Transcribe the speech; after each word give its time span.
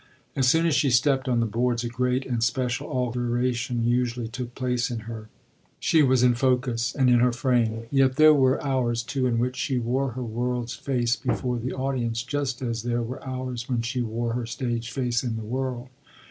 As 0.35 0.47
soon 0.47 0.65
as 0.65 0.73
she 0.73 0.89
stepped 0.89 1.29
on 1.29 1.41
the 1.41 1.45
boards 1.45 1.83
a 1.83 1.87
great 1.87 2.25
and 2.25 2.43
special 2.43 2.87
alteration 2.87 3.85
usually 3.87 4.27
took 4.27 4.55
place 4.55 4.89
in 4.89 5.01
her 5.01 5.29
she 5.79 6.01
was 6.01 6.23
in 6.23 6.33
focus 6.33 6.95
and 6.95 7.07
in 7.07 7.19
her 7.19 7.31
frame; 7.31 7.83
yet 7.91 8.15
there 8.15 8.33
were 8.33 8.59
hours 8.63 9.03
too 9.03 9.27
in 9.27 9.37
which 9.37 9.57
she 9.57 9.77
wore 9.77 10.13
her 10.13 10.23
world's 10.23 10.73
face 10.73 11.15
before 11.15 11.59
the 11.59 11.73
audience, 11.73 12.23
just 12.23 12.63
as 12.63 12.81
there 12.81 13.03
were 13.03 13.23
hours 13.23 13.69
when 13.69 13.83
she 13.83 14.01
wore 14.01 14.33
her 14.33 14.47
stage 14.47 14.89
face 14.89 15.23
in 15.23 15.35
the 15.35 15.43
world. 15.45 15.87